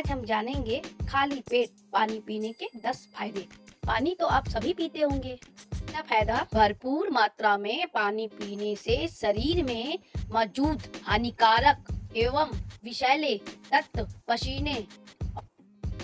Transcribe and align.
आज 0.00 0.10
हम 0.10 0.22
जानेंगे 0.24 0.80
खाली 1.08 1.40
पेट 1.50 1.70
पानी 1.92 2.18
पीने 2.26 2.52
के 2.52 2.66
10 2.80 2.98
फ़ायदे। 3.14 3.40
पानी 3.86 4.14
तो 4.20 4.26
आप 4.26 4.46
सभी 4.48 4.72
पीते 4.72 5.00
होंगे। 5.00 5.34
पहला 5.74 6.00
फ़ायदा? 6.02 6.36
भरपूर 6.54 7.10
मात्रा 7.10 7.56
में 7.58 7.86
पानी 7.86 8.26
पीने 8.28 8.74
से 8.76 8.96
शरीर 9.08 9.62
में 9.64 9.98
मौजूद 10.32 10.82
हानिकारक 11.04 11.92
एवं 12.16 12.56
विषैले 12.84 13.36
तत्व 13.72 14.08
पसीने 14.28 14.86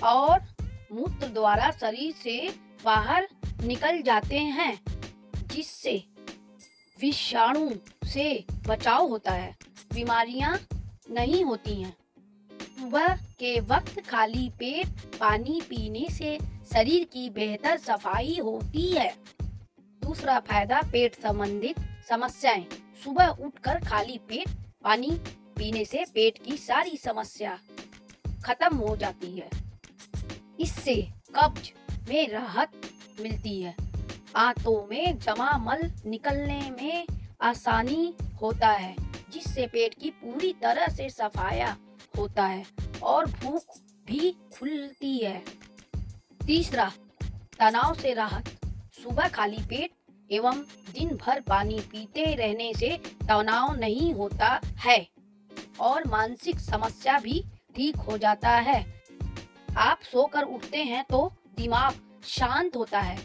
और 0.04 0.46
मूत्र 0.92 1.28
द्वारा 1.28 1.70
शरीर 1.70 2.14
से 2.14 2.38
बाहर 2.84 3.28
निकल 3.64 4.02
जाते 4.02 4.38
हैं, 4.58 4.78
जिससे 5.46 6.02
विषाणु 6.98 7.70
से 8.06 8.44
बचाव 8.66 9.08
होता 9.08 9.32
है। 9.32 9.54
बीमारियाँ 9.94 10.58
नहीं 11.10 11.44
होती 11.44 11.82
हैं। 11.82 11.96
सुबह 12.76 13.14
के 13.38 13.58
वक्त 13.60 14.00
खाली 14.00 14.48
पेट 14.58 15.16
पानी 15.16 15.60
पीने 15.60 16.06
से 16.10 16.36
शरीर 16.72 17.04
की 17.04 17.28
बेहतर 17.30 17.76
सफ़ाई 17.76 18.38
होती 18.44 18.86
है। 18.88 19.08
दूसरा 20.02 20.38
फ़ायदा, 20.40 20.80
पेट 20.82 21.14
संबंधित 21.14 21.76
समस्याएँ। 22.08 22.66
सुबह 23.04 23.26
उठकर 23.26 23.78
खाली 23.84 24.18
पेट 24.28 24.48
पानी 24.84 25.10
पीने 25.58 25.84
से 25.84 26.04
पेट 26.14 26.38
की 26.38 26.56
सारी 26.56 26.96
समस्या 26.96 27.58
खत्म 28.44 28.76
हो 28.76 28.96
जाती 28.96 29.36
है। 29.38 29.48
इससे 30.60 31.00
कब्ज 31.36 31.72
में 32.08 32.28
राहत 32.28 32.80
मिलती 33.20 33.60
है। 33.62 33.74
आंतों 34.36 34.86
में 34.86 35.18
जमा 35.18 35.50
मल 35.58 35.90
निकलने 36.06 36.60
में 36.72 37.06
आसानी 37.40 38.14
होता 38.42 38.68
है, 38.68 38.94
जिससे 39.32 39.66
पेट 39.66 39.94
की 39.94 40.10
पूरी 40.22 40.52
तरह 40.62 40.86
से 40.88 41.08
सफाया 41.10 41.76
होता 42.16 42.46
है 42.46 42.64
और 43.02 43.26
भूख 43.30 43.76
भी 44.06 44.30
खुलती 44.58 45.16
है। 45.18 45.42
तीसरा, 46.46 46.90
तनाव 47.58 47.94
से 47.94 48.14
राहत। 48.14 48.48
सुबह 49.02 49.28
खाली 49.28 49.58
पेट 49.68 49.90
एवं 50.30 50.60
दिन 50.92 51.16
भर 51.16 51.40
पानी 51.40 51.78
पीते 51.80 52.24
रहने 52.34 52.72
से 52.76 52.96
तनाव 53.22 53.74
नहीं 53.76 54.12
होता 54.14 54.60
है 54.78 55.06
और 55.80 56.06
मानसिक 56.08 56.60
समस्या 56.60 57.18
भी 57.18 57.42
ठीक 57.76 57.96
हो 57.96 58.18
जाता 58.18 58.50
है। 58.60 58.84
आप 59.78 60.00
सोकर 60.02 60.42
उठते 60.44 60.82
हैं 60.84 61.04
तो 61.04 61.30
दिमाग 61.56 61.94
शांत 62.26 62.76
होता 62.76 63.00
है। 63.00 63.18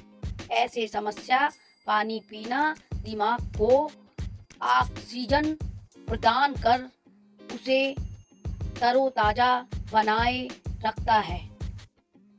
ऐसे 0.52 0.88
समस्या, 0.88 1.50
पानी 1.88 2.20
पीना 2.30 2.76
दिमाग 2.96 3.42
को 3.58 3.92
ऑक्सीजन 4.62 5.54
प्रदान 6.08 6.54
कर, 6.54 6.90
उसे 7.54 7.96
तरोताजा 8.82 9.66
बनाए 9.94 10.48
रखता 10.86 11.14
है, 11.14 11.50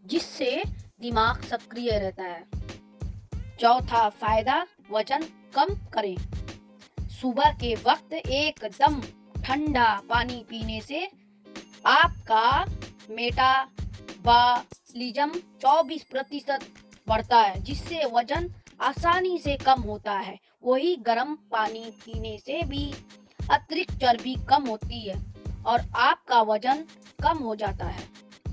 जिससे 0.07 0.62
दिमाग 1.01 1.43
सक्रिय 1.43 1.91
रहता 1.91 2.25
है। 2.25 2.45
चौथा 3.61 4.09
फ़ायदा, 4.09 4.67
वज़न 4.91 5.23
कम 5.55 5.89
करें। 5.89 6.17
सुबह 7.09 7.53
के 7.53 7.75
वक्त 7.75 8.13
एकदम 8.13 9.03
ठंडा 9.43 10.03
पानी 10.11 10.45
पीने 10.48 10.81
से 10.81 11.11
आपका 11.87 12.65
मेटाबॉलिज्म 13.11 15.31
24 15.61 16.03
प्रतिशत 16.03 16.59
बढ़ता 17.09 17.37
है, 17.37 17.63
जिससे 17.63 18.05
वज़न 18.05 18.55
आसानी 18.81 19.39
से 19.39 19.57
कम 19.57 19.83
होता 19.83 20.13
है। 20.13 20.39
वही 20.65 20.97
गर्म 20.97 21.39
पानी 21.51 21.93
पीने 22.05 22.39
से 22.39 22.63
भी 22.63 22.95
अतिरिक्त 23.51 23.95
चर्बी 23.95 24.37
कम 24.48 24.67
होती 24.67 25.09
है। 25.09 25.31
और 25.66 25.80
आपका 25.96 26.41
वज़न 26.42 26.84
कम 27.22 27.38
हो 27.38 27.55
जाता 27.56 27.86
है। 27.86 28.05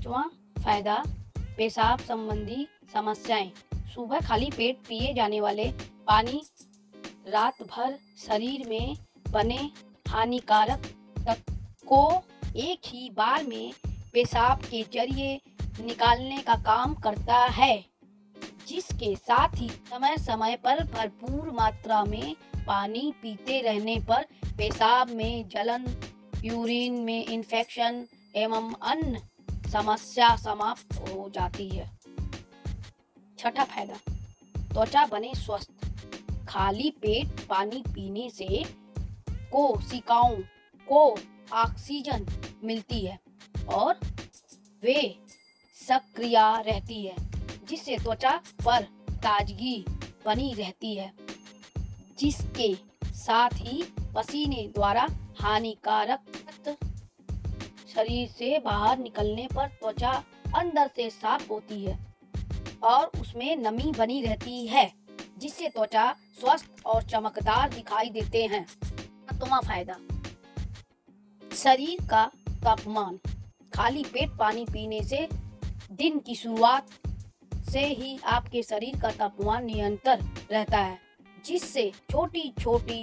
चौवा 0.02 0.22
फ़ायदा, 0.58 1.02
पेशाब 1.56 2.00
संबंधी 2.00 2.66
समस्याएँ। 2.94 3.50
सुबह 3.94 4.20
खाली 4.20 4.50
पेट 4.50 4.76
पिए 4.88 5.12
जाने 5.14 5.40
वाले 5.40 5.70
पानी 6.06 6.42
रात 7.28 7.62
भर 7.70 7.98
शरीर 8.18 8.66
में 8.68 8.96
बने 9.30 9.58
हानिकारक 10.08 10.86
तत्व 11.18 11.54
को 11.86 12.22
एक 12.58 12.86
ही 12.86 13.08
बार 13.16 13.44
में 13.44 13.72
पेशाब 14.14 14.62
के 14.64 14.82
ज़रिए 14.94 15.40
निकालने 15.80 16.38
का 16.38 16.54
काम 16.62 16.94
करता 16.96 17.36
है, 17.52 17.84
जिसके 18.68 19.14
साथ 19.16 19.56
ही 19.56 19.68
समय 19.68 20.16
समय 20.18 20.56
पर 20.64 20.82
भरपूर 20.86 21.50
मात्रा 21.52 22.02
में 22.04 22.34
पानी 22.66 23.12
पीते 23.22 23.60
रहने 23.62 23.98
पर 24.08 24.24
पेशाब 24.58 25.10
में 25.10 25.48
जलन 25.48 25.84
यूरिन 26.44 26.94
में 27.04 27.24
इन्फेक्शन 27.24 28.04
एवं 28.36 28.72
अन्य 28.72 29.20
समस्या 29.70 30.34
समाप्त 30.36 30.94
हो 30.98 31.28
जाती 31.34 31.68
है। 31.68 31.88
छठा 33.38 33.64
फ़ायदा, 33.64 33.96
त्वचा 34.72 35.04
बने 35.06 35.32
स्वस्थ, 35.34 35.70
खाली 36.48 36.90
पेट 37.02 37.40
पानी 37.40 37.82
पीने 37.88 38.28
से 38.30 38.64
कोशिकाओं 39.52 40.36
को 40.88 41.04
ऑक्सीजन 41.54 42.26
मिलती 42.64 43.00
है 43.00 43.18
और 43.74 43.98
वे 44.82 45.02
सक्रिय 45.78 46.36
रहती 46.66 47.04
है, 47.06 47.16
जिससे 47.68 47.96
त्वचा 47.96 48.36
पर 48.64 48.82
ताजगी 49.12 49.84
बनी 50.26 50.52
रहती 50.54 50.94
है, 50.94 51.12
जिसके 52.18 52.74
साथ 53.14 53.50
ही 53.56 53.82
पसीने 54.14 54.66
द्वारा 54.74 55.06
हानिकारक 55.40 56.76
शरीर 57.88 58.28
से 58.28 58.58
बाहर 58.58 58.98
निकलने 58.98 59.46
पर 59.54 59.66
त्वचा 59.68 60.10
अंदर 60.56 60.90
से 60.96 61.08
साफ़ 61.10 61.48
होती 61.48 61.84
है 61.84 61.98
और 62.82 63.10
उसमें 63.20 63.56
नमी 63.56 63.92
बनी 63.98 64.20
रहती 64.22 64.66
है, 64.66 64.90
जिससे 65.38 65.68
त्वचा 65.68 66.10
स्वस्थ 66.40 66.84
और 66.86 67.02
चमकदार 67.02 67.68
दिखाई 67.68 68.10
देते 68.10 68.44
हैं। 68.44 68.64
सातवां 68.66 69.60
फ़ायदा। 69.60 69.96
शरीर 71.42 72.06
का 72.10 72.24
तापमान, 72.64 73.18
खाली 73.72 74.04
पेट 74.04 74.30
पानी 74.38 74.64
पीने 74.64 75.02
से 75.04 75.28
दिन 75.92 76.18
की 76.18 76.34
शुरुआत 76.34 76.88
से 77.70 77.86
ही 77.86 78.18
आपके 78.24 78.62
शरीर 78.62 79.00
का 79.00 79.10
तापमान 79.10 79.64
नियंत्रण 79.64 80.22
रहता 80.50 80.78
है, 80.78 80.98
जिससे 81.44 81.90
छोटी 82.10 82.52
छोटी 82.60 83.02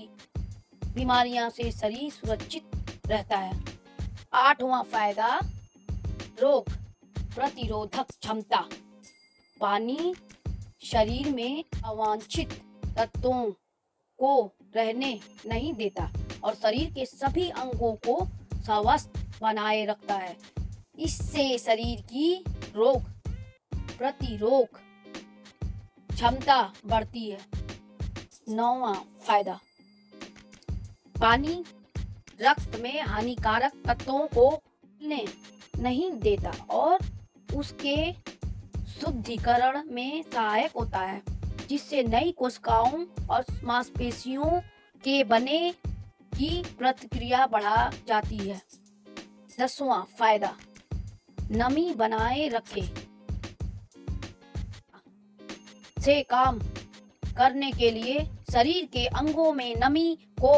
बीमारियाँ 0.98 1.50
से 1.50 1.72
शरीर 1.72 2.12
सुरक्षित 2.12 3.08
रहता 3.08 3.38
है। 3.38 3.54
आठवां 4.34 4.82
फ़ायदा, 4.84 5.28
रोग 6.42 6.70
प्रतिरोधक 7.36 8.12
क्षमता। 8.12 8.64
पानी 9.58 10.14
शरीर 10.84 11.30
में 11.32 11.64
अवांछित 11.86 12.54
तत्वों 12.98 13.44
को 14.20 14.32
रहने 14.76 15.20
नहीं 15.48 15.74
देता 15.74 16.10
और 16.44 16.56
शरीर 16.56 16.90
के 16.94 17.06
सभी 17.06 17.50
अंगों 17.50 17.94
को 18.08 18.18
स्वस्थ 18.56 19.22
बनाए 19.42 19.86
रखता 19.86 20.16
है। 20.16 20.36
इससे 21.00 21.58
शरीर 21.58 22.02
की 22.02 22.34
रोग 22.76 23.02
प्रतिरोग 23.98 24.80
क्षमता 26.10 26.62
बढ़ती 26.86 27.30
है। 27.30 27.40
नौवा 28.50 28.94
फ़ायदा 29.22 29.60
पानी 31.20 31.64
रक्त 32.42 32.80
में 32.82 33.02
हानिकारक 33.02 33.74
तत्वों 33.86 34.26
को 34.36 34.50
नहीं 35.00 36.12
देता 36.22 36.52
और 36.70 37.00
उसके 37.50 38.12
शुद्धिकरण 38.92 39.82
में 39.92 40.24
सहायक 40.24 40.72
होता 40.72 41.00
है, 41.00 41.22
जिससे 41.70 42.04
नई 42.04 42.32
कोशिकाओं 42.32 43.06
और 43.28 43.46
मांसपेशियों 43.64 44.60
के 45.04 45.24
बने 45.24 45.60
की 46.34 46.64
प्रतिक्रिया 46.80 47.46
बढ़ा 47.48 47.90
जाती 48.08 48.38
है। 48.38 48.62
दसवां 49.60 50.02
फ़ायदा, 50.20 50.54
नमी 51.52 51.94
बनाए 51.94 52.48
रखे। 52.50 52.82
से 55.98 56.22
काम 56.24 56.60
करने 57.38 57.72
के 57.72 57.90
लिए 57.92 58.20
शरीर 58.52 58.86
के 58.94 59.06
अंगों 59.08 59.52
में 59.54 59.74
नमी 59.78 60.18
को 60.42 60.54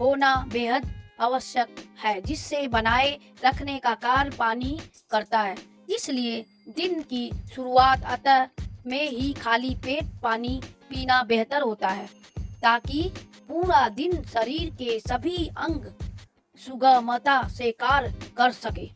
होना 0.00 0.34
बेहद 0.52 0.90
आवश्यक 1.20 1.74
है, 1.98 2.20
जिससे 2.20 2.66
बनाए 2.68 3.18
रखने 3.44 3.78
का 3.78 3.94
कार्य 3.94 4.36
पानी 4.38 4.78
करता 5.10 5.40
है। 5.40 5.56
इसलिए 5.90 6.44
दिन 6.68 7.00
की 7.02 7.30
शुरुआत 7.54 8.04
अतः 8.06 8.46
में 8.86 9.08
ही 9.10 9.32
खाली 9.32 9.74
पेट 9.76 10.04
पानी 10.22 10.60
पीना 10.90 11.22
बेहतर 11.22 11.62
होता 11.62 11.88
है, 11.88 12.06
ताकि 12.62 13.02
पूरा 13.48 13.88
दिन 13.88 14.22
शरीर 14.24 14.70
के 14.74 14.98
सभी 15.00 15.46
अंग 15.58 15.90
सुगमता 16.60 17.42
से 17.48 17.70
कार्य 17.72 18.14
कर 18.36 18.50
सके। 18.52 18.86